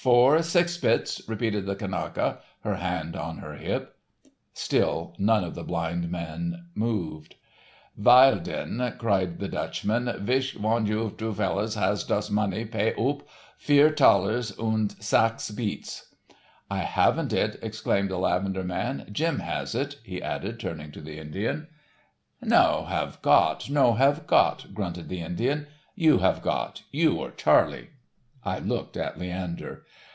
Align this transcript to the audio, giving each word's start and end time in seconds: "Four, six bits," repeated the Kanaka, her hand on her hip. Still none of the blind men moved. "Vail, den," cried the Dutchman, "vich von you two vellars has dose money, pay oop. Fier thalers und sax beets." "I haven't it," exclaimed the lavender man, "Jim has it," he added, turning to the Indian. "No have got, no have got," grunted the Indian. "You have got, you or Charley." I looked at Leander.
"Four, 0.00 0.42
six 0.42 0.78
bits," 0.78 1.20
repeated 1.28 1.66
the 1.66 1.74
Kanaka, 1.76 2.38
her 2.62 2.76
hand 2.76 3.14
on 3.16 3.36
her 3.38 3.52
hip. 3.56 3.96
Still 4.54 5.14
none 5.18 5.44
of 5.44 5.54
the 5.54 5.62
blind 5.62 6.10
men 6.10 6.68
moved. 6.74 7.34
"Vail, 7.98 8.38
den," 8.38 8.94
cried 8.96 9.38
the 9.40 9.48
Dutchman, 9.48 10.10
"vich 10.24 10.54
von 10.54 10.86
you 10.86 11.14
two 11.18 11.34
vellars 11.34 11.74
has 11.74 12.04
dose 12.04 12.30
money, 12.30 12.64
pay 12.64 12.94
oop. 12.98 13.28
Fier 13.58 13.90
thalers 13.90 14.52
und 14.58 14.92
sax 15.02 15.50
beets." 15.50 16.14
"I 16.70 16.78
haven't 16.78 17.34
it," 17.34 17.58
exclaimed 17.60 18.08
the 18.08 18.16
lavender 18.16 18.64
man, 18.64 19.06
"Jim 19.12 19.40
has 19.40 19.74
it," 19.74 19.96
he 20.02 20.22
added, 20.22 20.58
turning 20.58 20.92
to 20.92 21.02
the 21.02 21.18
Indian. 21.18 21.68
"No 22.40 22.86
have 22.86 23.20
got, 23.20 23.68
no 23.68 23.92
have 23.96 24.26
got," 24.26 24.72
grunted 24.72 25.10
the 25.10 25.20
Indian. 25.20 25.66
"You 25.94 26.20
have 26.20 26.40
got, 26.40 26.84
you 26.90 27.16
or 27.18 27.32
Charley." 27.32 27.90
I 28.42 28.58
looked 28.58 28.96
at 28.96 29.18
Leander. 29.18 29.84